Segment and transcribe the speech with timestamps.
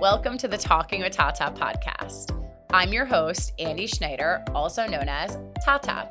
[0.00, 2.38] Welcome to the Talking with Tata podcast.
[2.70, 6.06] I'm your host, Andy Schneider, also known as Tata.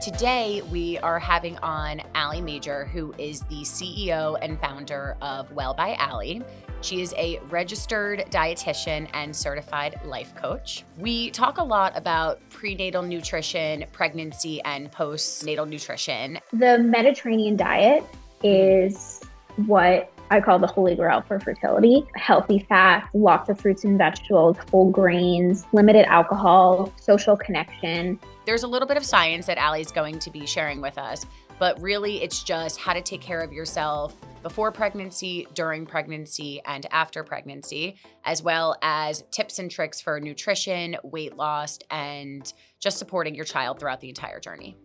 [0.00, 5.74] Today, we are having on Alli Magier, who is the CEO and founder of Well
[5.74, 6.42] by Alli.
[6.80, 10.84] She is a registered dietitian and certified life coach.
[10.96, 16.38] We talk a lot about prenatal nutrition, pregnancy, and postnatal nutrition.
[16.52, 18.04] The Mediterranean diet
[18.44, 19.20] is
[19.66, 22.04] what I call the holy grail for fertility.
[22.16, 28.18] Healthy fats, lots of fruits and vegetables, whole grains, limited alcohol, social connection.
[28.44, 31.26] There's a little bit of science that Alli's going to be sharing with us,
[31.60, 36.86] but really it's just how to take care of yourself before pregnancy, during pregnancy, and
[36.90, 43.34] after pregnancy, as well as tips and tricks for nutrition, weight loss, and just supporting
[43.34, 44.76] your child throughout the entire journey.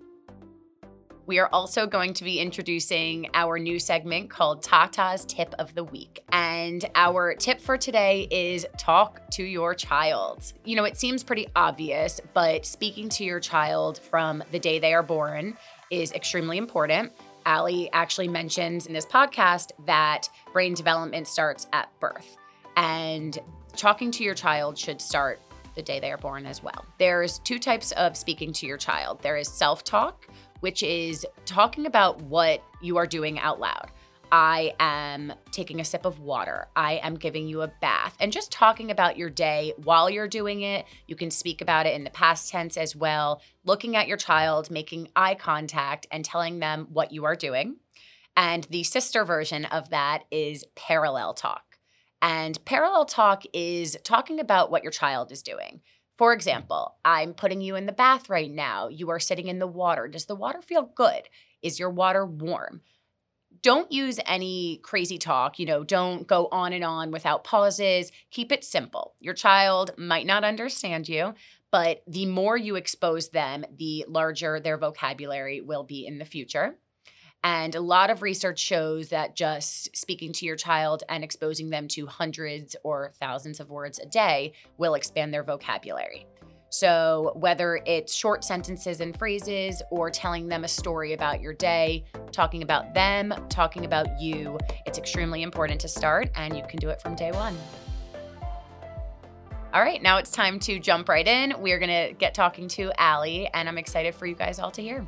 [1.32, 5.86] We are also going to be introducing our new segment called Tata's Tip of the
[5.86, 6.22] Week.
[6.34, 10.52] And our tip for today is talk to your child.
[10.66, 14.94] You know, it seems pretty obvious, but speaking to your child from the day they
[14.94, 15.56] are born
[15.90, 17.14] is extremely important.
[17.46, 22.36] Alli actually mentions in this podcast that brain development starts at birth.
[22.76, 23.40] And
[23.78, 25.40] talking to your child should start
[25.76, 26.86] the day they are born as well.
[26.98, 30.28] There's two types of speaking to your child there is self talk,
[30.62, 33.92] which is talking about what you are doing out loud.
[34.32, 36.68] I am taking a sip of water.
[36.76, 38.16] I am giving you a bath.
[38.20, 40.86] And just talking about your day while you're doing it.
[41.06, 43.42] You can speak about it in the past tense as well.
[43.66, 47.76] Looking at your child, making eye contact, and telling them what you are doing.
[48.38, 51.64] And the sister version of that is parallel talk.
[52.22, 55.82] And parallel talk is talking about what your child is doing.
[56.22, 58.90] For example, I'm putting you in the bath right now.
[58.90, 60.08] You are sitting in the water.
[60.08, 61.24] Does the water feel good?
[61.64, 62.82] Is your water warm?
[63.64, 65.58] Don't use any crazy talk.
[65.58, 68.12] You know, don't go on and on without pauses.
[68.30, 69.16] Keep it simple.
[69.20, 71.34] Your child might not understand you,
[71.72, 76.76] but the more you expose them, the larger their vocabulary will be in the future.
[77.44, 81.88] And a lot of research shows that just speaking to your child and exposing them
[81.90, 86.28] to hundreds or thousands of words a day will expand their vocabulary.
[86.74, 92.06] So, whether it's short sentences and phrases or telling them a story about your day,
[92.32, 96.88] talking about them, talking about you, it's extremely important to start and you can do
[96.88, 97.58] it from day one.
[99.74, 101.56] All right, now it's time to jump right in.
[101.60, 104.82] We're going to get talking to Alli, and I'm excited for you guys all to
[104.82, 105.06] hear.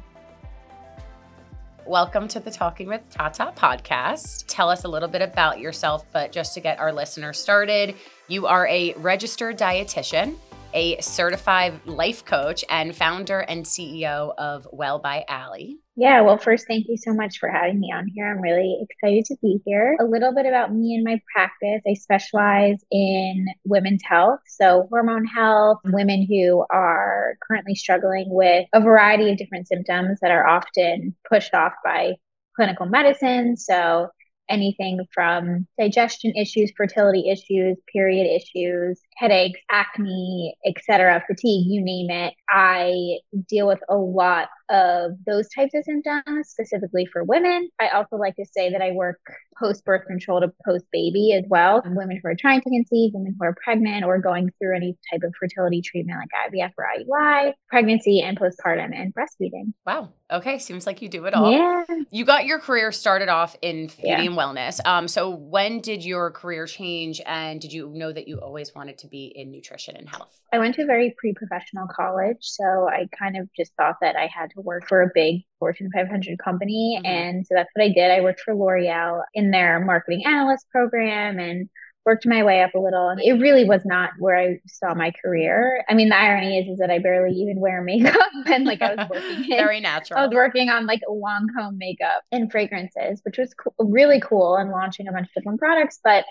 [1.86, 4.46] Welcome to the Talking with Tata podcast.
[4.48, 7.96] Tell us a little bit about yourself, but just to get our listeners started,
[8.30, 10.38] you are a registered dietitian,
[10.74, 15.83] a certified life coach, and founder and CEO of Well by Alli.
[15.96, 18.26] Yeah, well, first, thank you so much for having me on here.
[18.28, 19.96] I'm really excited to be here.
[20.00, 21.84] A little bit about me and my practice.
[21.88, 25.94] I specialize in women's health, so hormone health, mm-hmm.
[25.94, 31.54] women who are currently struggling with a variety of different symptoms that are often pushed
[31.54, 32.14] off by
[32.56, 33.56] clinical medicine.
[33.56, 34.08] So,
[34.50, 42.34] anything from digestion issues, fertility issues, period issues, headaches, acne, etc., fatigue, you name it.
[42.50, 47.70] I deal with a lot of those types of symptoms specifically for women.
[47.80, 49.20] I also like to say that I work
[49.60, 51.82] post birth control to post baby as well.
[51.86, 55.22] Women who are trying to conceive, women who are pregnant or going through any type
[55.24, 59.74] of fertility treatment like IVF or IUI, pregnancy and postpartum and breastfeeding.
[59.86, 60.10] Wow.
[60.32, 60.58] Okay.
[60.58, 61.52] Seems like you do it all.
[61.52, 61.84] Yeah.
[62.12, 64.22] You got your career started off in beauty yeah.
[64.22, 64.80] and wellness.
[64.86, 68.98] Um, so when did your career change and did you know that you always wanted
[69.00, 70.40] to be in nutrition and health?
[70.52, 72.38] I went to a very pre professional college.
[72.42, 75.90] So I kind of just thought that I had to work for a big Fortune
[75.94, 76.98] 500 company.
[76.98, 77.06] Mm-hmm.
[77.06, 78.12] And so that's what I did.
[78.12, 81.70] I worked for L'Oreal in their marketing analyst program and
[82.06, 83.10] worked my way up a little.
[83.10, 85.86] And it really was not where I saw my career.
[85.90, 88.16] I mean, the irony is, is that I barely even wear makeup
[88.46, 90.20] and like I was working very natural.
[90.20, 95.08] I was working on like Lancome makeup and fragrances, which was really cool and launching
[95.08, 96.00] a bunch of different products.
[96.04, 96.26] But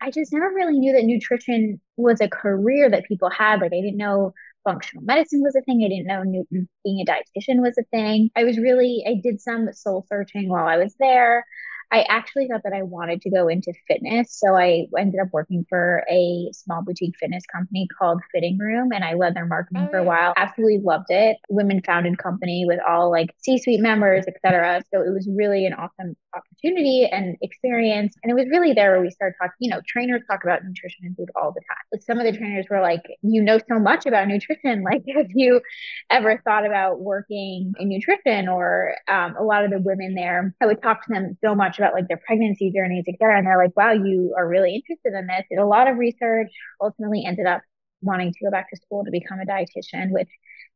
[0.00, 3.60] I just never really knew that nutrition was a career that people had.
[3.60, 4.32] Like I didn't know
[4.64, 5.82] functional medicine was a thing.
[5.84, 8.30] I didn't know Newton being a dietitian was a thing.
[8.36, 11.44] I was really, I did some soul searching while I was there.
[11.90, 14.38] I actually thought that I wanted to go into fitness.
[14.38, 19.04] So I ended up working for a small boutique fitness company called Fhitting Room and
[19.04, 20.34] I led their marketing oh, for a while.
[20.36, 21.38] Absolutely loved it.
[21.48, 24.82] Women founded company with all like C-suite members, etc.
[24.92, 28.14] So it was really an awesome opportunity and experience.
[28.22, 31.04] And it was really there where we started talking, you know, trainers talk about nutrition
[31.04, 31.84] and food all the time.
[31.90, 34.84] But some of the trainers were like, you know so much about nutrition.
[34.88, 35.60] Like, have you
[36.08, 38.48] ever thought about working in nutrition?
[38.48, 41.77] Or um, a lot of the women there, I would talk to them so much
[41.78, 43.38] much about like their pregnancy journeys, etc.
[43.38, 45.44] And they're like, wow, you are really interested in this.
[45.50, 46.48] Did a lot of research,
[46.80, 47.62] ultimately ended up
[48.00, 50.28] wanting to go back to school to become a dietitian, which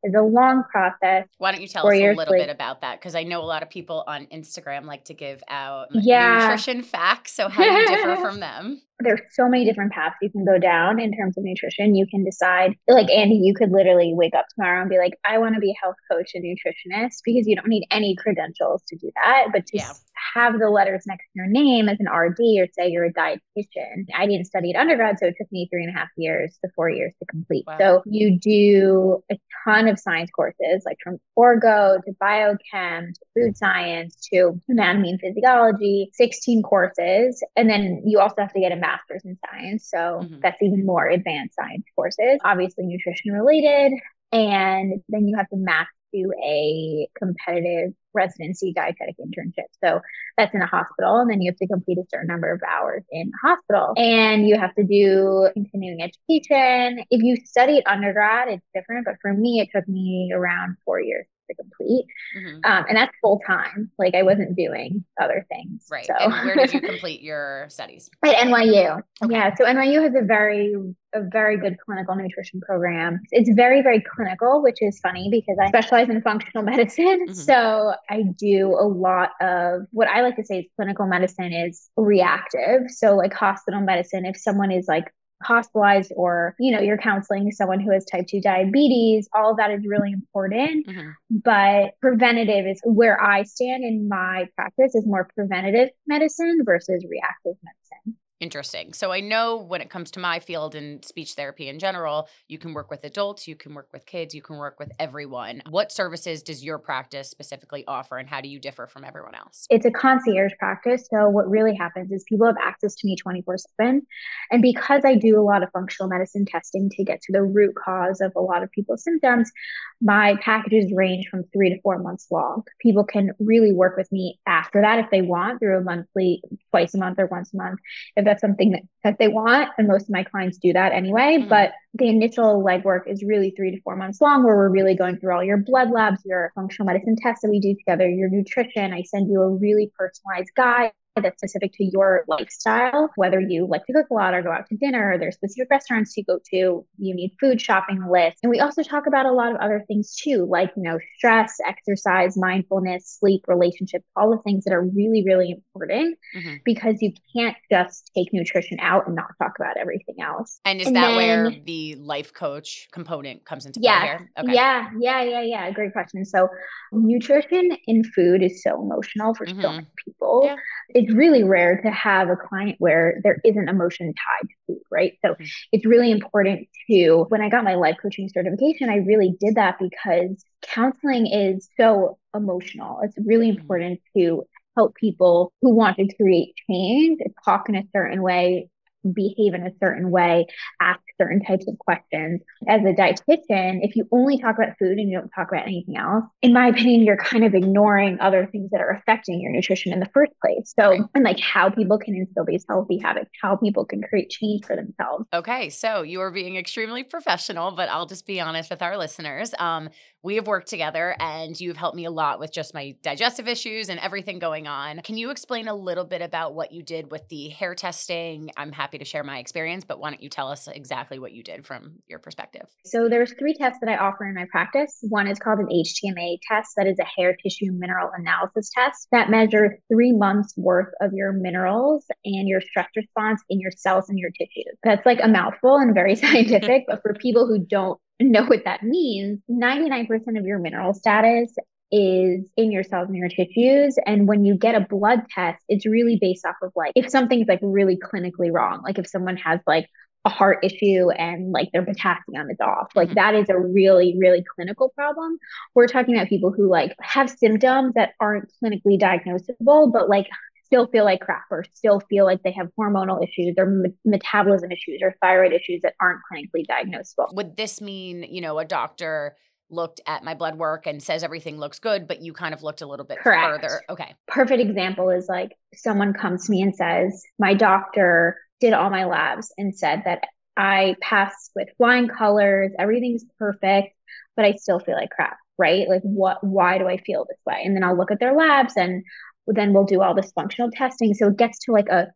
[0.03, 1.29] is a long process.
[1.39, 2.99] Why don't you tell us a little bit about that?
[2.99, 6.49] Because I know a lot of people on Instagram like to give out yeah.
[6.49, 7.33] nutrition facts.
[7.33, 8.83] So how do you differ from them?
[9.03, 11.95] there's so many different paths you can go down in terms of nutrition.
[11.95, 15.39] You can decide, like Andy, you could literally wake up tomorrow and be like, I
[15.39, 18.97] want to be a health coach and nutritionist because you don't need any credentials to
[18.97, 19.49] do that.
[19.53, 19.93] But to yeah.
[20.35, 24.07] Have the letters next to your name as an RD or say you're a dietitian,
[24.17, 26.71] I didn't study at undergrad, so it took me three and a half years to
[26.75, 27.65] four years to complete.
[27.67, 27.79] Wow.
[27.79, 33.57] So you do a ton of science courses, like from orgo to biochem to food
[33.57, 37.43] science to anatomy and physiology, 16 courses.
[37.57, 39.89] And then you also have to get a master's in science.
[39.89, 40.37] So mm-hmm.
[40.43, 43.93] that's even more advanced science courses, obviously nutrition related.
[44.33, 49.67] And then you have to map to a competitive residency dietetic internship.
[49.83, 50.01] So
[50.37, 51.19] that's in a hospital.
[51.19, 53.95] And then you have to complete a certain number of hours in the hospital.
[53.97, 57.05] And you have to do continuing education.
[57.11, 59.07] If you studied undergrad, it's different.
[59.07, 62.07] But for me, it took me around four years to complete.
[62.37, 62.57] Mm-hmm.
[62.65, 63.91] Um, and that's full time.
[63.99, 65.87] Like I wasn't doing other things.
[65.91, 66.07] Right.
[66.07, 66.15] So.
[66.19, 68.11] And where did you complete your studies?
[68.25, 69.03] At NYU.
[69.25, 69.35] Okay.
[69.35, 69.55] Yeah.
[69.55, 70.75] So NYU has a very,
[71.15, 73.21] a very good clinical nutrition program.
[73.31, 77.27] It's very, very clinical, which is funny because I specialize in functional medicine.
[77.27, 77.35] Mm-hmm.
[77.35, 81.89] So I do a lot of what I like to say is clinical medicine is
[81.97, 82.83] reactive.
[82.89, 85.13] So like hospital medicine, if someone is like
[85.43, 89.71] hospitalized or you know you're counseling someone who has type 2 diabetes all of that
[89.71, 91.11] is really important mm-hmm.
[91.45, 97.57] but preventative is where i stand in my practice is more preventative medicine versus reactive
[97.63, 98.93] medicine Interesting.
[98.93, 102.59] So I know when it comes to my field and speech therapy in general, you
[102.59, 105.63] can work with adults, you can work with kids, you can work with everyone.
[105.71, 109.69] What services does your practice specifically offer and how do you differ from everyone else?
[109.71, 111.07] It's a concierge practice.
[111.09, 114.03] So what really happens is people have access to me 24 7.
[114.51, 117.77] And because I do a lot of functional medicine testing to get to the root
[117.77, 119.53] cause of a lot of people's symptoms,
[120.01, 122.65] my packages range from three to four months long.
[122.81, 126.93] People can really work with me after that if they want through a monthly, twice
[126.95, 127.79] a month or once a month.
[128.17, 129.69] If that's something that, that they want.
[129.77, 131.39] And most of my clients do that anyway.
[131.39, 131.49] Mm-hmm.
[131.49, 135.19] But the initial legwork is really three to four months long, where we're really going
[135.19, 138.95] through all your blood labs, your functional medicine tests that we do together, your nutrition.
[138.95, 143.85] I send you a really personalized guide that's specific to your lifestyle, whether you like
[143.87, 146.39] to cook a lot or go out to dinner, or there's specific restaurants you go
[146.51, 148.41] to, you need food shopping lists.
[148.43, 151.57] And we also talk about a lot of other things too, like, you know, stress,
[151.67, 156.55] exercise, mindfulness, sleep, relationships, all the things that are really, really important mm-hmm.
[156.65, 160.61] because you can't just take nutrition out and not talk about everything else.
[160.65, 164.31] And is and that then, where the life coach component comes into yeah, play here?
[164.39, 164.55] Okay.
[164.55, 165.71] Yeah, yeah, yeah, yeah.
[165.73, 166.25] Great question.
[166.25, 166.49] So
[166.91, 169.61] nutrition in food is so emotional for mm-hmm.
[169.61, 170.43] so many people.
[170.45, 170.57] Yeah
[171.03, 175.15] it's really rare to have a client where there isn't emotion tied to food, right?
[175.25, 175.45] So mm-hmm.
[175.73, 179.79] it's really important to, when I got my life coaching certification, I really did that
[179.81, 183.01] because counseling is so emotional.
[183.03, 183.61] It's really mm-hmm.
[183.61, 184.45] important to
[184.77, 188.69] help people who want to create change, talk in a certain way,
[189.11, 190.47] behave in a certain way,
[190.81, 192.41] ask certain types of questions.
[192.69, 195.97] As a dietitian, if you only talk about food and you don't talk about anything
[195.97, 199.93] else, in my opinion, you're kind of ignoring other things that are affecting your nutrition
[199.93, 200.73] in the first place.
[200.79, 201.01] So, right.
[201.15, 204.77] and like how people can instill these healthy habits, how people can create change for
[204.77, 205.27] themselves.
[205.33, 205.71] Okay.
[205.71, 209.55] So you are being extremely professional, but I'll just be honest with our listeners.
[209.59, 209.91] Um,
[210.23, 213.89] we have worked together and you've helped me a lot with just my digestive issues
[213.89, 215.01] and everything going on.
[215.01, 218.51] Can you explain a little bit about what you did with the hair testing?
[218.57, 221.43] I'm happy to share my experience, but why don't you tell us exactly what you
[221.43, 222.67] did from your perspective?
[222.85, 224.99] So there's three tests that I offer in my practice.
[225.09, 229.31] One is called an HTMA test that is a hair tissue mineral analysis test that
[229.31, 234.19] measures 3 months worth of your minerals and your stress response in your cells and
[234.19, 234.77] your tissues.
[234.83, 238.83] That's like a mouthful and very scientific, but for people who don't know what that
[238.83, 240.09] means, 99%
[240.39, 241.55] of your mineral status
[241.93, 243.99] is in your cells and your tissues.
[244.07, 247.49] And when you get a blood test, it's really based off of like if something's
[247.49, 249.89] like really clinically wrong, like if someone has like
[250.25, 252.89] a heart issue and like their potassium is off.
[252.95, 253.15] Like mm-hmm.
[253.17, 255.37] that is a really, really clinical problem.
[255.75, 260.29] We're talking about people who like have symptoms that aren't clinically diagnosable, but like
[260.65, 264.71] still feel like crap or still feel like they have hormonal issues or me- metabolism
[264.71, 267.35] issues or thyroid issues that aren't clinically diagnosable.
[267.35, 269.37] Would this mean, you know, a doctor
[269.73, 272.83] looked at my blood work and says everything looks good, but you kind of looked
[272.83, 273.63] a little bit Correct.
[273.63, 273.83] further?
[273.91, 274.15] Okay.
[274.29, 279.05] Perfect example is like someone comes to me and says, My doctor did all my
[279.05, 280.23] labs and said that
[280.57, 283.95] I passed with flying colors, everything's perfect,
[284.37, 285.89] but I still feel like crap right?
[285.89, 287.63] Like what why do I feel this way?
[287.65, 289.05] And then I'll look at their labs and
[289.47, 291.15] then we'll do all this functional testing.
[291.15, 292.09] So it gets to like a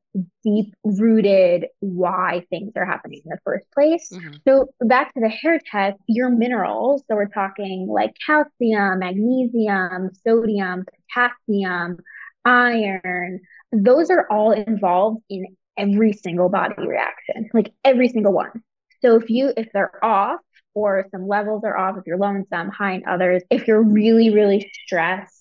[0.44, 4.10] deep rooted why things are happening in the first place.
[4.12, 4.34] Mm-hmm.
[4.46, 7.02] So back to the hair test, your minerals.
[7.08, 11.98] So we're talking like calcium, magnesium, sodium, potassium,
[12.44, 13.40] iron.
[13.72, 18.62] Those are all involved in every single body reaction, like every single one.
[19.02, 20.40] So if you if they're off
[20.74, 23.82] or some levels are off, if you're low in some, high in others, if you're
[23.82, 25.35] really really stressed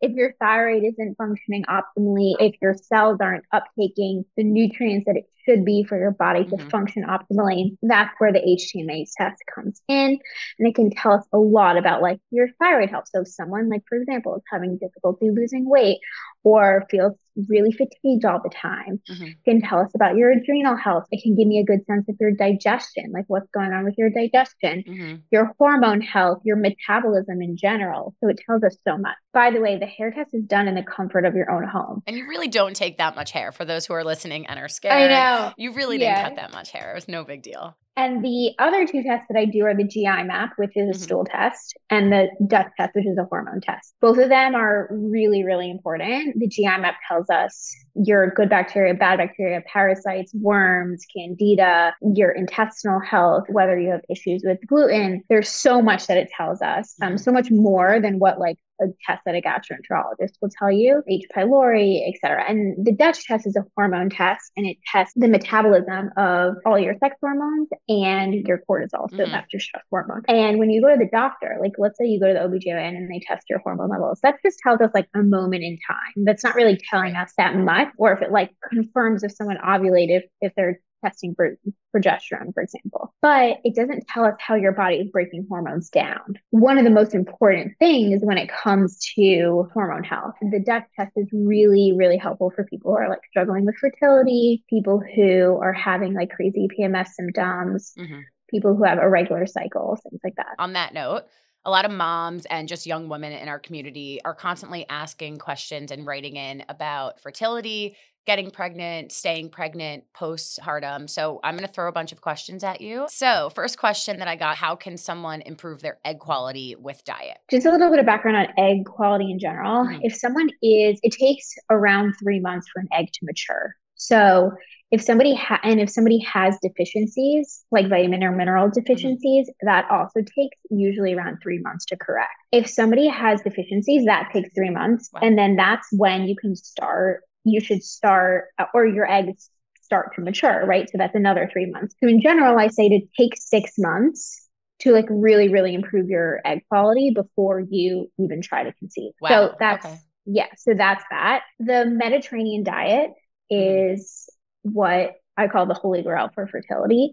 [0.00, 5.26] if your thyroid isn't functioning optimally, if your cells aren't uptaking the nutrients that it
[5.48, 6.68] should be for your body to mm-hmm.
[6.68, 10.18] function optimally, that's where the HTMA test comes in.
[10.58, 13.04] And it can tell us a lot about like your thyroid health.
[13.12, 15.98] So, if someone, like, for example, is having difficulty losing weight
[16.44, 17.14] or feels
[17.48, 19.00] really fatigued all the time.
[19.08, 19.26] Mm-hmm.
[19.44, 21.04] can tell us about your adrenal health.
[21.10, 23.94] It can give me a good sense of your digestion, like what's going on with
[23.96, 25.16] your digestion, mm-hmm.
[25.30, 28.14] your hormone health, your metabolism in general.
[28.22, 29.16] So it tells us so much.
[29.32, 32.02] By the way, the hair test is done in the comfort of your own home.
[32.06, 34.68] And you really don't take that much hair for those who are listening and are
[34.68, 34.94] scared.
[34.94, 35.37] I know.
[35.56, 36.22] You really yeah.
[36.22, 36.92] didn't cut that much hair.
[36.92, 37.76] It was no big deal.
[37.98, 40.92] And the other two tests that I do are the GI map, which is a
[40.92, 41.02] mm-hmm.
[41.02, 43.92] stool test, and the Dutch test, which is a hormone test.
[44.00, 46.38] Both of them are really, really important.
[46.38, 53.00] The GI map tells us your good bacteria, bad bacteria, parasites, worms, candida, your intestinal
[53.00, 55.24] health, whether you have issues with gluten.
[55.28, 57.16] There's so much that it tells us, um, mm-hmm.
[57.16, 61.26] so much more than what like a test that a gastroenterologist will tell you, H.
[61.34, 62.44] pylori, et cetera.
[62.48, 66.78] And the Dutch test is a hormone test and it tests the metabolism of all
[66.78, 69.10] your sex hormones and your cortisol.
[69.10, 69.30] So mm-hmm.
[69.30, 70.22] that's your stress hormone.
[70.28, 72.96] And when you go to the doctor, like let's say you go to the OBGYN
[72.96, 76.24] and they test your hormone levels, that just tells us like a moment in time.
[76.24, 80.22] That's not really telling us that much, or if it like confirms if someone ovulated,
[80.40, 81.56] if they're testing for
[81.94, 83.14] progesterone, for example.
[83.22, 86.38] But it doesn't tell us how your body is breaking hormones down.
[86.50, 91.12] One of the most important things when it comes to hormone health, the Dutch test
[91.16, 95.72] is really, really helpful for people who are like struggling with fertility, people who are
[95.72, 98.20] having like crazy PMS symptoms, mm-hmm.
[98.50, 100.54] people who have irregular cycles, things like that.
[100.58, 101.24] On that note,
[101.68, 105.90] a lot of moms and just young women in our community are constantly asking questions
[105.90, 107.94] and writing in about fertility,
[108.26, 111.10] getting pregnant, staying pregnant postpartum.
[111.10, 113.04] So I'm going to throw a bunch of questions at you.
[113.10, 117.36] So, first question that I got How can someone improve their egg quality with diet?
[117.50, 119.84] Just a little bit of background on egg quality in general.
[119.84, 120.00] Mm-hmm.
[120.00, 123.74] If someone is, it takes around three months for an egg to mature.
[123.94, 124.52] So,
[124.90, 128.80] if somebody ha- and if somebody has deficiencies like vitamin or mineral mm-hmm.
[128.80, 129.66] deficiencies mm-hmm.
[129.66, 134.48] that also takes usually around three months to correct if somebody has deficiencies that takes
[134.54, 135.20] three months wow.
[135.22, 140.14] and then that's when you can start you should start, uh, or your eggs start
[140.14, 140.88] to mature, right?
[140.90, 141.94] So that's another three months.
[142.02, 144.48] So in general, I say to take six months
[144.80, 149.12] to like really, really improve your egg quality before you even try to conceive.
[149.20, 149.28] Wow.
[149.28, 149.98] So that's, okay.
[150.26, 151.42] yeah, so that's that.
[151.58, 153.10] The Mediterranean diet
[153.50, 153.94] mm-hmm.
[153.94, 154.28] is
[154.62, 157.12] what I call the holy grail for fertility.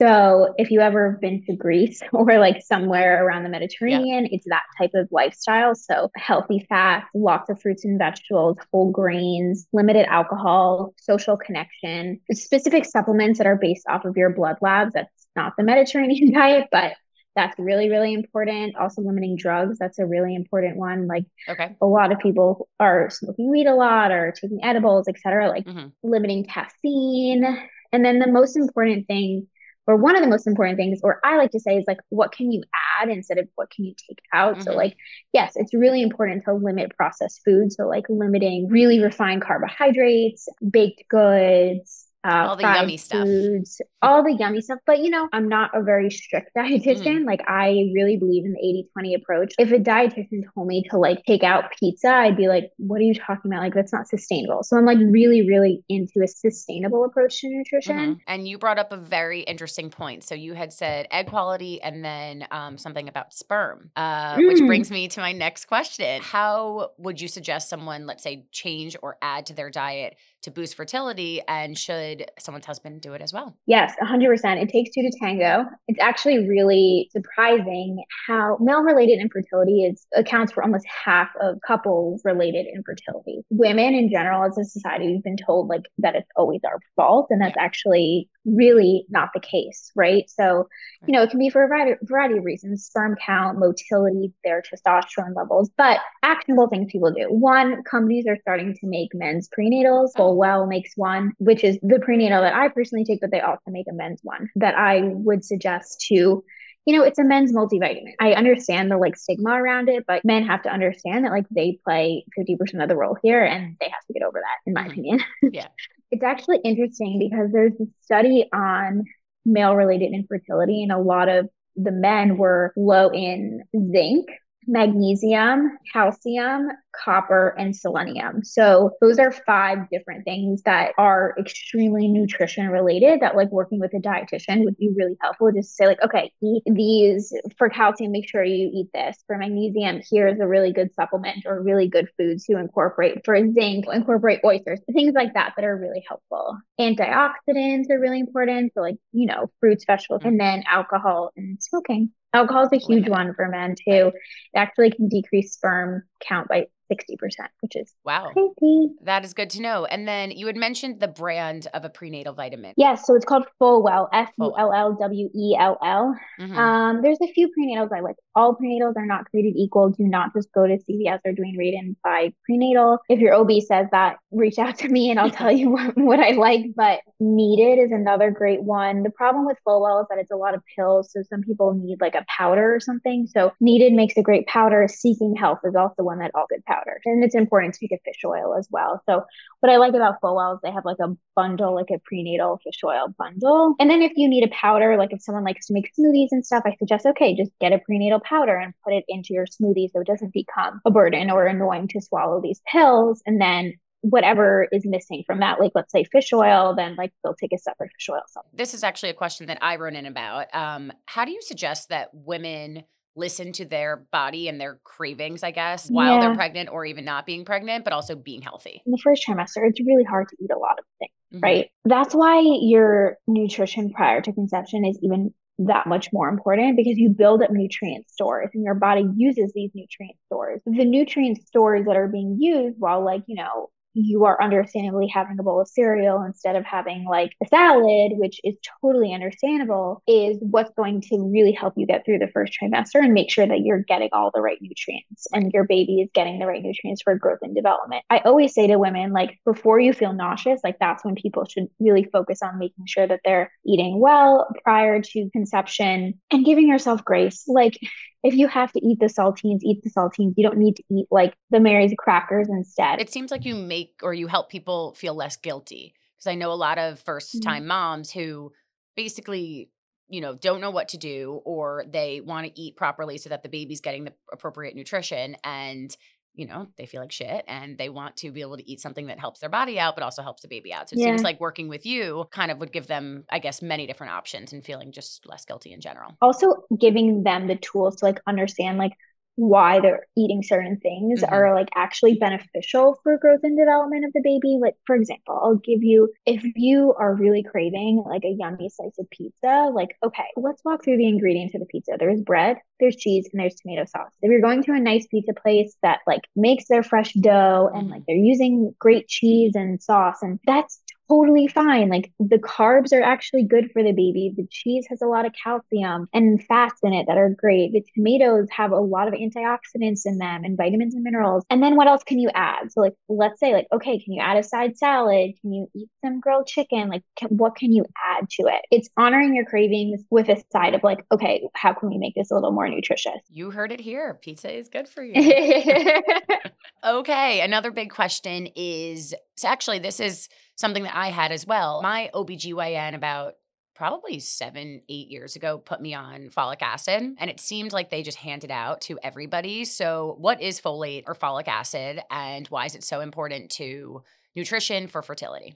[0.00, 4.30] So if you ever been to Greece or like somewhere around the Mediterranean, yeah.
[4.32, 5.74] it's that type of lifestyle.
[5.74, 12.84] So healthy fats, lots of fruits and vegetables, whole grains, limited alcohol, social connection, specific
[12.84, 14.94] supplements that are based off of your blood labs.
[14.94, 16.94] That's not the Mediterranean diet, but
[17.36, 21.86] that's really really important also limiting drugs that's a really important one like okay a
[21.86, 25.88] lot of people are smoking weed a lot or taking edibles etc like mm-hmm.
[26.02, 27.44] limiting caffeine
[27.92, 29.46] and then the most important thing
[29.86, 32.32] or one of the most important things, or I like to say, is like, what
[32.32, 32.62] can you
[32.98, 34.54] add instead of what can you take out?
[34.54, 34.62] Mm-hmm.
[34.62, 34.96] So, like,
[35.32, 37.72] yes, it's really important to limit processed food.
[37.72, 44.24] So, like, limiting really refined carbohydrates, baked goods, uh, all the yummy foods, stuff, all
[44.24, 44.78] the yummy stuff.
[44.86, 47.22] But you know, I'm not a very strict dietitian.
[47.22, 47.26] Mm.
[47.26, 49.54] Like I really believe in the 80 20 approach.
[49.58, 53.04] If a dietitian told me to like take out pizza, I'd be like, what are
[53.04, 53.60] you talking about?
[53.60, 54.62] Like that's not sustainable.
[54.62, 57.96] So I'm like really, really into a sustainable approach to nutrition.
[57.96, 58.12] Mm-hmm.
[58.26, 60.24] And you brought up a very interesting point.
[60.24, 64.48] So you had said egg quality and then um, something about sperm, uh, mm.
[64.48, 66.22] which brings me to my next question.
[66.22, 70.74] How would you suggest someone, let's say, change or add to their diet to boost
[70.76, 71.42] fertility?
[71.48, 73.56] And should someone's husband do it as well?
[73.66, 74.62] Yes, 100%.
[74.62, 75.64] It takes two to tango.
[75.88, 82.18] It's actually really surprising how male related infertility is accounts for almost half of couple
[82.24, 83.42] related infertility.
[83.50, 87.26] Women in general, as a society, we've been told like that it's always our fault.
[87.30, 90.28] And that's actually really not the case, right?
[90.28, 90.68] So,
[91.06, 94.62] you know, it can be for a variety, variety of reasons sperm count, motility, their
[94.62, 97.26] testosterone levels, but actionable things people do.
[97.28, 100.10] One, companies are starting to make men's prenatals.
[100.16, 103.86] Well makes one, which is the prenatal that I personally take, but they also make
[103.88, 106.44] a men's one that I would suggest to
[106.86, 108.12] you know, it's a men's multivitamin.
[108.20, 111.78] I understand the like stigma around it, but men have to understand that like they
[111.84, 114.82] play 50% of the role here and they have to get over that, in my
[114.82, 114.90] mm-hmm.
[114.90, 115.20] opinion.
[115.52, 115.68] Yeah.
[116.10, 119.04] it's actually interesting because there's a study on
[119.44, 123.62] male related infertility, and a lot of the men were low in
[123.92, 124.26] zinc
[124.66, 126.68] magnesium, calcium,
[127.04, 128.44] copper, and selenium.
[128.44, 133.92] So those are five different things that are extremely nutrition related that like working with
[133.94, 135.50] a dietitian would be really helpful.
[135.52, 139.16] Just say like, okay, eat these for calcium, make sure you eat this.
[139.26, 143.24] For magnesium, here's a really good supplement or really good food to incorporate.
[143.24, 146.58] For zinc, incorporate oysters, things like that that are really helpful.
[146.80, 148.72] Antioxidants are really important.
[148.74, 150.28] So like, you know, fruits, vegetables, mm-hmm.
[150.28, 152.10] and then alcohol and smoking.
[152.34, 154.08] Alcohol is a huge one for men too.
[154.08, 158.30] It actually can decrease sperm count by 60%, which is wow.
[158.32, 158.88] Crazy.
[159.02, 159.84] That is good to know.
[159.84, 162.74] And then you had mentioned the brand of a prenatal vitamin.
[162.76, 163.06] Yes.
[163.06, 166.14] So it's called Fullwell, F U L L W E L L.
[166.40, 166.58] Mm-hmm.
[166.58, 168.16] Um, there's a few prenatals I like.
[168.34, 169.90] All prenatals are not created equal.
[169.90, 172.98] Do not just go to CVS or Duane Reade and buy prenatal.
[173.08, 176.20] If your OB says that, reach out to me and I'll tell you what, what
[176.20, 176.66] I like.
[176.76, 179.02] But Needed is another great one.
[179.02, 181.12] The problem with Fullwell is that it's a lot of pills.
[181.12, 183.26] So some people need like a powder or something.
[183.26, 184.86] So Needed makes a great powder.
[184.88, 188.20] Seeking Health is also one that all good powder And it's important to get fish
[188.24, 189.02] oil as well.
[189.06, 189.24] So
[189.60, 192.80] what I like about Fullwell is they have like a bundle, like a prenatal fish
[192.84, 193.74] oil bundle.
[193.78, 196.44] And then if you need a powder, like if someone likes to make smoothies and
[196.44, 199.90] stuff, I suggest, okay, just get a prenatal powder and put it into your smoothie
[199.92, 203.22] so it doesn't become a burden or annoying to swallow these pills.
[203.26, 203.74] And then
[204.04, 207.58] whatever is missing from that, like let's say fish oil, then like they'll take a
[207.58, 208.20] separate fish oil.
[208.28, 208.56] Supplement.
[208.56, 210.54] This is actually a question that I wrote in about.
[210.54, 212.84] Um, how do you suggest that women
[213.16, 216.20] listen to their body and their cravings, I guess, while yeah.
[216.20, 218.82] they're pregnant or even not being pregnant, but also being healthy.
[218.84, 221.40] In the first trimester, it's really hard to eat a lot of things, mm-hmm.
[221.40, 221.70] right?
[221.84, 227.10] That's why your nutrition prior to conception is even that much more important because you
[227.10, 230.60] build up nutrient stores and your body uses these nutrient stores.
[230.66, 235.38] The nutrient stores that are being used while like, you know, you are understandably having
[235.38, 240.36] a bowl of cereal instead of having like a salad, which is totally understandable, is
[240.40, 243.60] what's going to really help you get through the first trimester and make sure that
[243.60, 247.14] you're getting all the right nutrients and your baby is getting the right nutrients for
[247.14, 248.04] growth and development.
[248.10, 251.68] I always say to women, like, before you feel nauseous, like, that's when people should
[251.78, 257.04] really focus on making sure that they're eating well prior to conception and giving yourself
[257.04, 257.44] grace.
[257.46, 257.78] Like,
[258.24, 260.32] if you have to eat the saltines, eat the saltines.
[260.36, 262.98] You don't need to eat like the Mary's crackers instead.
[263.00, 265.94] It seems like you make or you help people feel less guilty.
[266.16, 267.68] Because I know a lot of first time mm-hmm.
[267.68, 268.50] moms who
[268.96, 269.70] basically,
[270.08, 273.42] you know, don't know what to do or they want to eat properly so that
[273.42, 275.36] the baby's getting the appropriate nutrition.
[275.44, 275.94] And
[276.34, 279.06] you know, they feel like shit and they want to be able to eat something
[279.06, 280.88] that helps their body out, but also helps the baby out.
[280.90, 281.06] So it yeah.
[281.06, 284.52] seems like working with you kind of would give them, I guess, many different options
[284.52, 286.16] and feeling just less guilty in general.
[286.20, 288.92] Also giving them the tools to like understand like
[289.36, 291.32] why they're eating certain things mm-hmm.
[291.32, 294.58] are like actually beneficial for growth and development of the baby.
[294.60, 298.98] Like, for example, I'll give you if you are really craving like a yummy slice
[298.98, 301.96] of pizza, like, okay, let's walk through the ingredients of the pizza.
[301.98, 304.12] There's bread, there's cheese, and there's tomato sauce.
[304.22, 307.88] If you're going to a nice pizza place that like makes their fresh dough and
[307.88, 311.88] like they're using great cheese and sauce, and that's totally fine.
[311.88, 314.32] Like the carbs are actually good for the baby.
[314.36, 317.72] The cheese has a lot of calcium and fats in it that are great.
[317.72, 321.44] The tomatoes have a lot of antioxidants in them and vitamins and minerals.
[321.50, 322.72] And then what else can you add?
[322.72, 325.32] So like let's say like okay, can you add a side salad?
[325.40, 326.88] Can you eat some grilled chicken?
[326.88, 328.62] Like can, what can you add to it?
[328.70, 332.30] It's honoring your cravings with a side of like okay, how can we make this
[332.30, 333.20] a little more nutritious?
[333.28, 334.18] You heard it here.
[334.22, 335.14] Pizza is good for you.
[336.84, 341.82] okay, another big question is so actually this is something that I had as well.
[341.82, 343.34] My OBGYN about
[343.74, 348.02] probably seven, eight years ago put me on folic acid, and it seemed like they
[348.02, 349.64] just handed out to everybody.
[349.64, 354.02] So, what is folate or folic acid, and why is it so important to
[354.36, 355.54] nutrition for fertility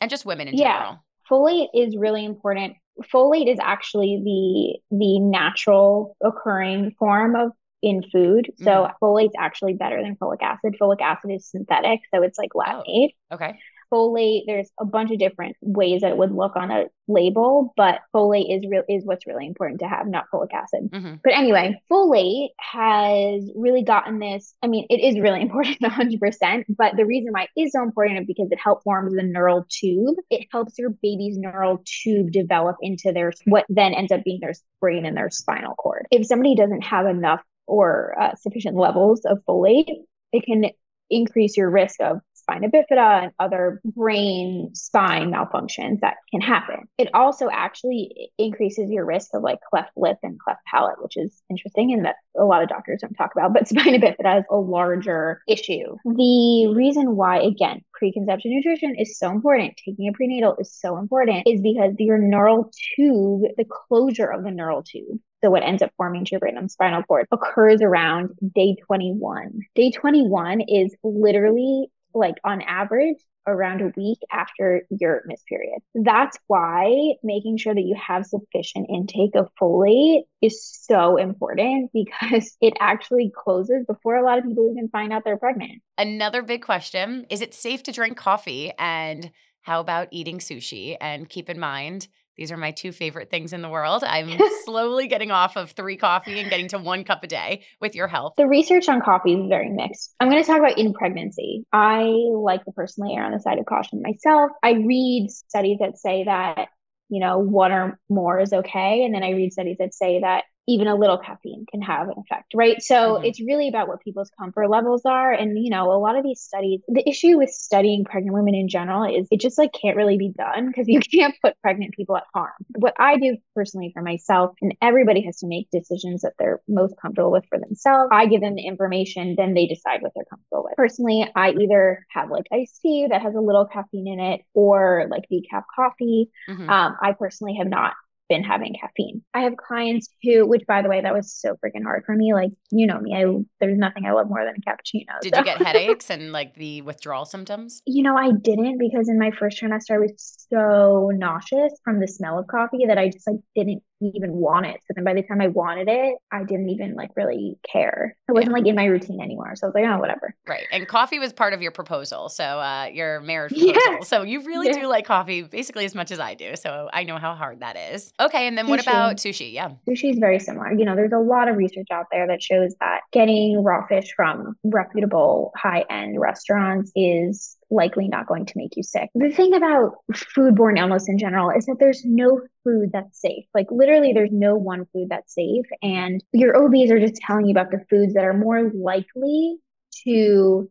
[0.00, 0.78] and just women in yeah.
[0.78, 1.04] general?
[1.30, 2.74] Folate is really important.
[3.12, 8.52] Folate is actually the the natural occurring form of in food.
[8.58, 8.92] So mm.
[9.02, 10.76] folate's actually better than folic acid.
[10.80, 13.14] Folic acid is synthetic, so it's like lab made.
[13.30, 13.58] Oh, okay
[13.92, 18.00] folate there's a bunch of different ways that it would look on a label but
[18.14, 21.14] folate is real is what's really important to have not folic acid mm-hmm.
[21.24, 26.96] but anyway folate has really gotten this i mean it is really important 100% but
[26.96, 30.16] the reason why it is so important is because it helps form the neural tube
[30.30, 34.54] it helps your baby's neural tube develop into their what then ends up being their
[34.80, 39.38] brain and their spinal cord if somebody doesn't have enough or uh, sufficient levels of
[39.48, 39.90] folate
[40.32, 40.64] it can
[41.10, 46.88] increase your risk of spina bifida and other brain spine malfunctions that can happen.
[46.96, 51.42] It also actually increases your risk of like cleft lip and cleft palate, which is
[51.50, 54.56] interesting and that a lot of doctors don't talk about, but spina bifida is a
[54.56, 55.96] larger issue.
[56.04, 61.46] The reason why, again, preconception nutrition is so important, taking a prenatal is so important,
[61.46, 65.90] is because your neural tube, the closure of the neural tube, so what ends up
[65.96, 69.60] forming and spinal cord occurs around day 21.
[69.74, 75.78] Day 21 is literally like on average around a week after your missed period.
[75.94, 82.56] That's why making sure that you have sufficient intake of folate is so important because
[82.60, 85.82] it actually closes before a lot of people even find out they're pregnant.
[85.96, 88.72] Another big question is it safe to drink coffee?
[88.78, 89.30] And
[89.62, 90.96] how about eating sushi?
[91.00, 94.04] And keep in mind, these are my two favorite things in the world.
[94.04, 97.96] I'm slowly getting off of three coffee and getting to one cup a day with
[97.96, 98.36] your help.
[98.36, 100.14] The research on coffee is very mixed.
[100.20, 101.66] I'm going to talk about in pregnancy.
[101.72, 104.52] I like to personally err on the side of caution myself.
[104.62, 106.68] I read studies that say that,
[107.08, 109.04] you know, one or more is okay.
[109.04, 112.14] And then I read studies that say that even a little caffeine can have an
[112.18, 112.80] effect, right?
[112.82, 113.24] So mm-hmm.
[113.24, 115.32] it's really about what people's comfort levels are.
[115.32, 118.68] And, you know, a lot of these studies, the issue with studying pregnant women in
[118.68, 122.18] general is it just like can't really be done because you can't put pregnant people
[122.18, 122.52] at harm.
[122.76, 126.94] What I do personally for myself, and everybody has to make decisions that they're most
[127.00, 128.10] comfortable with for themselves.
[128.12, 130.76] I give them the information, then they decide what they're comfortable with.
[130.76, 135.06] Personally, I either have like iced tea that has a little caffeine in it or
[135.10, 136.30] like decaf coffee.
[136.46, 136.68] Mm-hmm.
[136.68, 137.94] Um, I personally have not
[138.28, 139.22] been having caffeine.
[139.34, 142.34] I have clients who, which by the way, that was so freaking hard for me.
[142.34, 143.24] Like, you know me, I
[143.60, 145.20] there's nothing I love more than a cappuccino.
[145.22, 145.40] Did so.
[145.40, 147.82] you get headaches and like the withdrawal symptoms?
[147.86, 152.08] You know, I didn't because in my first trimester I was so nauseous from the
[152.08, 154.80] smell of coffee that I just like didn't even want it.
[154.86, 158.16] So then by the time I wanted it, I didn't even like really care.
[158.28, 158.58] It wasn't yeah.
[158.58, 159.54] like in my routine anymore.
[159.56, 160.34] So I was like, oh, whatever.
[160.46, 160.66] Right.
[160.70, 162.28] And coffee was part of your proposal.
[162.28, 163.74] So uh, your marriage proposal.
[163.74, 164.00] Yeah.
[164.02, 164.80] So you really yeah.
[164.80, 166.56] do like coffee basically as much as I do.
[166.56, 168.12] So I know how hard that is.
[168.20, 168.46] Okay.
[168.46, 168.70] And then sushi.
[168.70, 169.52] what about sushi?
[169.52, 169.70] Yeah.
[169.88, 170.72] Sushi is very similar.
[170.72, 174.12] You know, there's a lot of research out there that shows that getting raw fish
[174.14, 179.10] from reputable high end restaurants is likely not going to make you sick.
[179.14, 183.44] The thing about foodborne illness in general is that there's no food that's safe.
[183.54, 187.52] Like literally there's no one food that's safe and your OBs are just telling you
[187.52, 189.56] about the foods that are more likely
[190.04, 190.70] to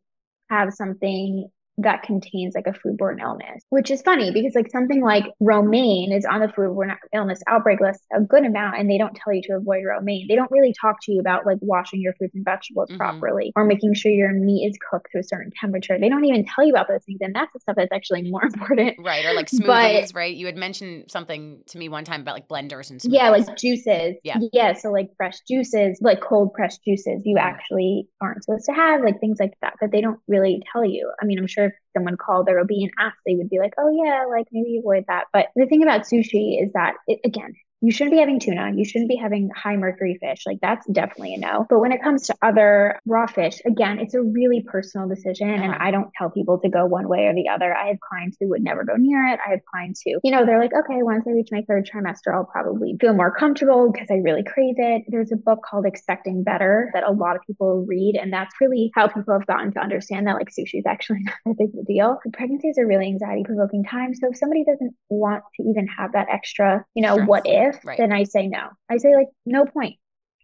[0.49, 5.25] have something that contains like a foodborne illness, which is funny because like something like
[5.39, 9.33] romaine is on the foodborne illness outbreak list a good amount, and they don't tell
[9.33, 10.25] you to avoid romaine.
[10.27, 12.97] They don't really talk to you about like washing your fruits and vegetables mm-hmm.
[12.97, 15.97] properly or making sure your meat is cooked to a certain temperature.
[15.99, 18.43] They don't even tell you about those things, and that's the stuff that's actually more
[18.53, 18.95] important.
[19.03, 20.35] Right, or like smoothies, but, right?
[20.35, 23.13] You had mentioned something to me one time about like blenders and smoothies.
[23.13, 24.15] Yeah, like juices.
[24.23, 24.73] Yeah, yeah.
[24.73, 27.47] So like fresh juices, like cold pressed juices, you mm-hmm.
[27.47, 31.11] actually aren't supposed to have like things like that that they don't really tell you.
[31.21, 33.73] I mean, I'm sure if someone called their OB and asked, they would be like,
[33.77, 35.25] oh, yeah, like maybe avoid that.
[35.33, 38.71] But the thing about sushi is that, it, again, you shouldn't be having tuna.
[38.75, 40.43] You shouldn't be having high mercury fish.
[40.45, 41.65] Like that's definitely a no.
[41.69, 45.49] But when it comes to other raw fish, again, it's a really personal decision.
[45.49, 45.77] And uh-huh.
[45.79, 47.75] I don't tell people to go one way or the other.
[47.75, 49.39] I have clients who would never go near it.
[49.45, 52.33] I have clients who, you know, they're like, okay, once I reach my third trimester,
[52.33, 55.03] I'll probably feel more comfortable because I really crave it.
[55.07, 58.17] There's a book called Expecting Better that a lot of people read.
[58.19, 61.35] And that's really how people have gotten to understand that like sushi is actually not
[61.45, 62.17] a big deal.
[62.33, 64.19] Pregnancies are really anxiety provoking times.
[64.19, 67.85] So if somebody doesn't want to even have that extra, you know, what if, if,
[67.85, 67.97] right.
[67.97, 68.69] then I say no.
[68.89, 69.95] I say like no point.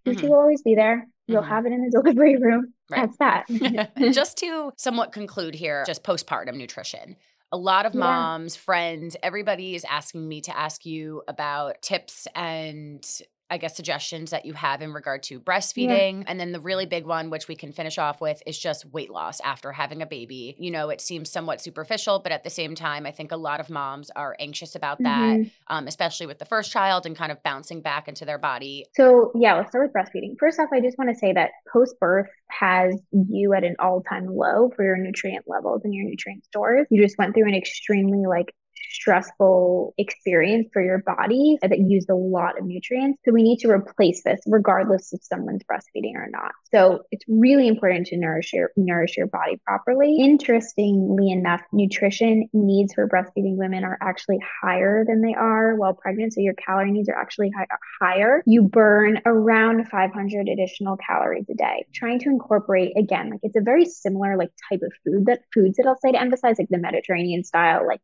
[0.06, 0.28] Sushi mm-hmm.
[0.28, 1.08] will always be there.
[1.28, 1.50] You'll mm-hmm.
[1.50, 2.74] have it in the delivery room.
[2.90, 3.10] Right.
[3.20, 3.92] That's that.
[4.14, 7.16] just to somewhat conclude here, just postpartum nutrition.
[7.52, 8.62] A lot of moms, yeah.
[8.62, 13.06] friends, everybody is asking me to ask you about tips and
[13.50, 16.20] I guess, suggestions that you have in regard to breastfeeding.
[16.20, 16.26] Yeah.
[16.28, 19.12] And then the really big one, which we can finish off with, is just weight
[19.12, 20.56] loss after having a baby.
[20.58, 23.60] You know, it seems somewhat superficial, but at the same time, I think a lot
[23.60, 25.76] of moms are anxious about that, mm-hmm.
[25.76, 28.86] um, especially with the first child and kind of bouncing back into their body.
[28.96, 30.36] So, yeah, let's start with breastfeeding.
[30.40, 34.02] First off, I just want to say that post birth has you at an all
[34.02, 36.88] time low for your nutrient levels and your nutrient stores.
[36.90, 38.54] You just went through an extremely like
[38.94, 43.20] stressful experience for your body that used a lot of nutrients.
[43.26, 46.52] So we need to replace this regardless if someone's breastfeeding or not.
[46.72, 50.18] So it's really important to nourish your nourish your body properly.
[50.20, 56.34] Interestingly enough, nutrition needs for breastfeeding women are actually higher than they are while pregnant.
[56.34, 57.68] So your calorie needs are actually high,
[58.00, 58.44] higher.
[58.46, 61.86] You burn around 500 additional calories a day.
[61.94, 65.78] Trying to incorporate again, like it's a very similar like type of food that foods
[65.78, 68.02] that I'll say to emphasize like the Mediterranean style, like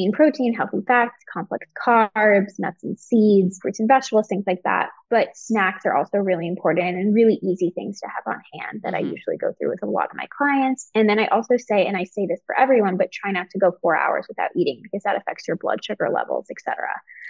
[0.00, 4.90] lean protein, healthy fats, complex carbs, nuts and seeds, fruits and vegetables, things like that.
[5.10, 8.94] But snacks are also really important and really easy things to have on hand that
[8.94, 9.06] mm-hmm.
[9.06, 10.88] I usually go through with a lot of my clients.
[10.94, 13.58] And then I also say, and I say this for everyone, but try not to
[13.58, 16.76] go four hours without eating because that affects your blood sugar levels, etc.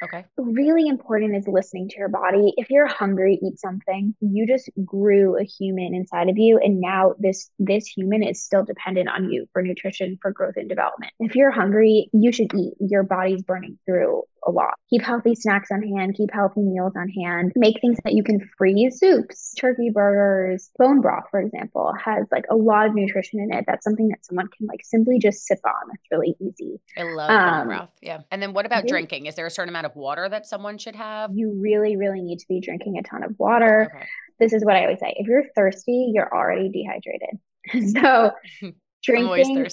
[0.02, 0.24] Okay.
[0.38, 2.54] Really important is listening to your body.
[2.56, 4.14] If you're hungry, eat something.
[4.20, 8.64] You just grew a human inside of you, and now this this human is still
[8.64, 11.12] dependent on you for nutrition, for growth and development.
[11.20, 12.74] If you're hungry, you should eat.
[12.80, 14.74] Your body's burning through a lot.
[14.90, 18.40] Keep healthy snacks on hand, keep healthy meals on hand, make things that you can
[18.56, 18.98] freeze.
[18.98, 23.64] Soups, turkey burgers, bone broth, for example, has like a lot of nutrition in it.
[23.66, 25.88] That's something that someone can like simply just sip on.
[25.88, 26.80] That's really easy.
[26.96, 27.90] I love um, bone broth.
[28.02, 28.20] Yeah.
[28.30, 29.26] And then what about drinking?
[29.26, 31.30] Is there a certain amount of water that someone should have?
[31.34, 33.90] You really, really need to be drinking a ton of water.
[33.94, 34.06] Okay.
[34.38, 35.14] This is what I always say.
[35.16, 37.92] If you're thirsty, you're already dehydrated.
[38.00, 38.32] so
[39.02, 39.66] drinking,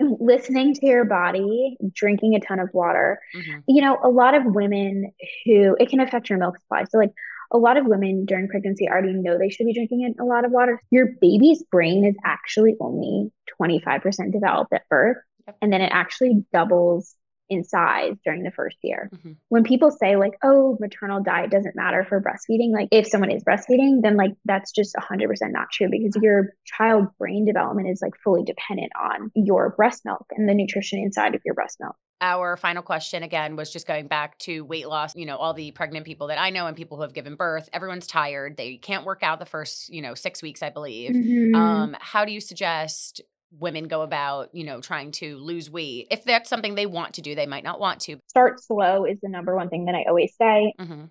[0.00, 3.20] listening to your body, drinking a ton of water.
[3.34, 3.60] Mm-hmm.
[3.68, 5.12] You know, a lot of women
[5.44, 6.84] who it can affect your milk supply.
[6.84, 7.12] So, like,
[7.52, 10.50] a lot of women during pregnancy already know they should be drinking a lot of
[10.50, 10.80] water.
[10.90, 15.18] Your baby's brain is actually only 25% developed at birth.
[15.60, 17.14] And then it actually doubles
[17.54, 19.10] in size during the first year.
[19.14, 19.32] Mm-hmm.
[19.48, 23.42] When people say like, "Oh, maternal diet doesn't matter for breastfeeding," like if someone is
[23.44, 28.14] breastfeeding, then like that's just 100% not true because your child brain development is like
[28.22, 31.96] fully dependent on your breast milk and the nutrition inside of your breast milk.
[32.20, 35.14] Our final question again was just going back to weight loss.
[35.14, 37.68] You know, all the pregnant people that I know and people who have given birth,
[37.72, 38.56] everyone's tired.
[38.56, 41.10] They can't work out the first, you know, six weeks, I believe.
[41.10, 41.54] Mm-hmm.
[41.54, 43.20] Um, how do you suggest
[43.58, 46.08] women go about, you know, trying to lose weight.
[46.10, 48.18] If that's something they want to do, they might not want to.
[48.28, 50.74] Start slow is the number one thing that I always say.
[50.80, 51.04] Mm-hmm.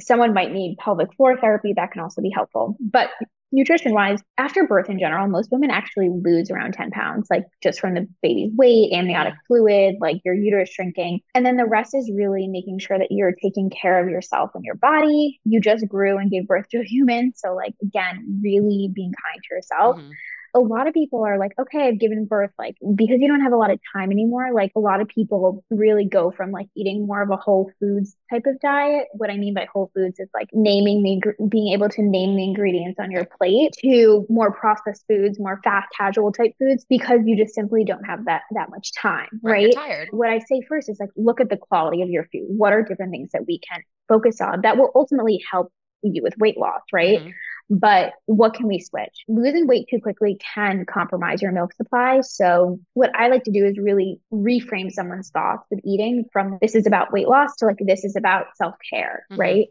[0.00, 2.76] Someone might need pelvic floor therapy, that can also be helpful.
[2.80, 3.10] But
[3.52, 7.80] nutrition wise, after birth in general, most women actually lose around 10 pounds, like just
[7.80, 11.20] from the baby's weight, amniotic fluid, like your uterus shrinking.
[11.34, 14.64] And then the rest is really making sure that you're taking care of yourself and
[14.64, 15.40] your body.
[15.44, 17.32] You just grew and gave birth to a human.
[17.34, 19.96] So, like, again, really being kind to yourself.
[19.96, 20.10] Mm-hmm
[20.54, 23.52] a lot of people are like, okay, I've given birth, like, because you don't have
[23.52, 24.52] a lot of time anymore.
[24.52, 28.16] Like, a lot of people really go from like eating more of a whole foods
[28.30, 29.06] type of diet.
[29.12, 32.44] What I mean by whole foods is like naming the, being able to name the
[32.44, 37.36] ingredients on your plate to more processed foods, more fast casual type foods, because you
[37.36, 39.74] just simply don't have that, that much time, right?
[39.76, 40.08] right?
[40.10, 42.46] What I say first is like, look at the quality of your food.
[42.48, 46.34] What are different things that we can focus on that will ultimately help you with
[46.38, 47.20] weight loss, right?
[47.20, 47.30] Mm-hmm.
[47.70, 49.24] But what can we switch?
[49.28, 52.20] Losing weight too quickly can compromise your milk supply.
[52.22, 56.74] So, what I like to do is really reframe someone's thoughts with eating from this
[56.74, 59.40] is about weight loss to like this is about self care, mm-hmm.
[59.40, 59.68] right?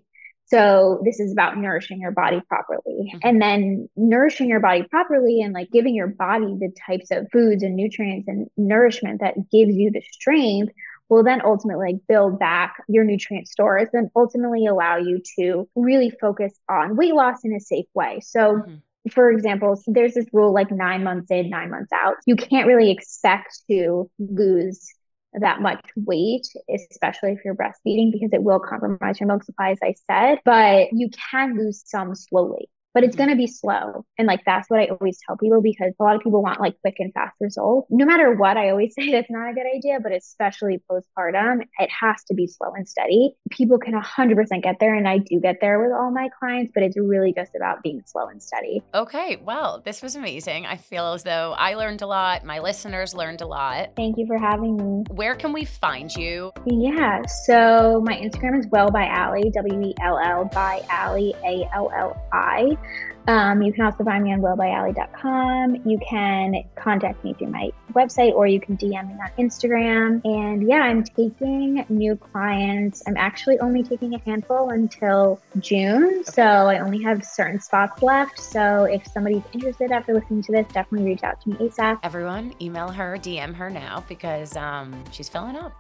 [0.50, 3.12] So this is about nourishing your body properly.
[3.14, 3.18] Mm-hmm.
[3.22, 7.62] And then nourishing your body properly and like giving your body the types of foods
[7.62, 10.74] and nutrients and nourishment that gives you the strength
[11.10, 16.12] will then ultimately like build back your nutrient stores and ultimately allow you to really
[16.22, 18.20] focus on weight loss in a safe way.
[18.22, 18.76] So mm-hmm
[19.12, 22.16] for example, there's this rule like nine months in, nine months out.
[22.26, 24.86] You can't really expect to lose
[25.34, 29.80] that much weight, especially if you're breastfeeding, because it will compromise your milk supply, as
[29.84, 33.26] I said, but you can lose some slowly but it's mm-hmm.
[33.26, 34.06] going to be slow.
[34.18, 36.80] And like, that's what I always tell people because a lot of people want like
[36.82, 37.88] quick and fast results.
[37.90, 41.90] No matter what, I always say that's not a good idea, but especially postpartum, it
[41.90, 43.36] has to be slow and steady.
[43.52, 44.96] People can 100% get there.
[44.96, 48.02] And I do get there with all my clients, but it's really just about being
[48.06, 48.82] slow and steady.
[48.94, 49.38] Okay.
[49.44, 50.66] Well, this was amazing.
[50.66, 52.44] I feel as though I learned a lot.
[52.44, 53.92] My listeners learned a lot.
[53.96, 55.04] Thank you for having me.
[55.12, 56.52] Where can we find you?
[56.66, 57.22] Yeah.
[57.46, 61.92] So my Instagram is well by Alli, W E L L by Alli, A L
[61.96, 62.78] L I.
[63.28, 65.88] Um, you can also find me on wellbyalli.com.
[65.88, 70.22] You can contact me through my website or you can DM me on Instagram.
[70.26, 73.04] And yeah, I'm taking new clients.
[73.06, 76.24] I'm actually only taking a handful until June.
[76.24, 78.40] So I only have certain spots left.
[78.40, 82.00] So if somebody's interested after listening to this, definitely reach out to me ASAP.
[82.02, 85.74] Everyone, email her, DM her now because um, she's filling up.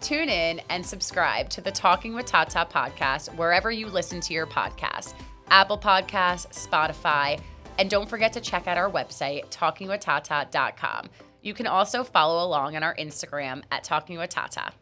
[0.00, 4.46] Tune in and subscribe to the Talking with Tata podcast wherever you listen to your
[4.46, 5.12] podcast.
[5.50, 7.40] Apple Podcasts, Spotify,
[7.78, 11.08] and don't forget to check out our website, talkingwithtata.com.
[11.42, 14.72] You can also follow along on our Instagram at Talking with Tata.